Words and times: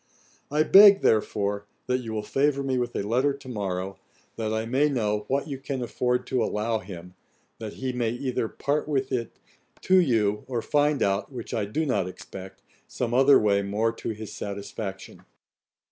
I 0.49 0.63
beg, 0.63 1.01
therefore, 1.01 1.67
that 1.85 1.99
you 1.99 2.11
will 2.11 2.23
favour 2.23 2.63
me 2.63 2.79
with 2.79 2.95
a 2.95 3.03
letter 3.03 3.33
to 3.35 3.47
morrow, 3.47 3.99
that 4.35 4.51
I 4.51 4.65
may 4.65 4.89
know 4.89 5.25
what 5.27 5.47
you 5.47 5.59
can 5.59 5.83
afford 5.83 6.25
to 6.25 6.43
allow 6.43 6.79
him, 6.79 7.13
that 7.59 7.73
he 7.73 7.93
may 7.93 8.09
either 8.09 8.47
part 8.47 8.87
with 8.87 9.11
it 9.11 9.37
to 9.81 9.97
you, 9.99 10.43
or 10.47 10.63
find 10.63 11.03
out, 11.03 11.31
(which 11.31 11.53
I 11.53 11.65
do 11.65 11.85
not 11.85 12.07
expect,) 12.07 12.63
some 12.87 13.13
other 13.13 13.37
way 13.37 13.61
more 13.61 13.91
to 13.93 14.09
his 14.09 14.33
satisfaction. 14.33 15.23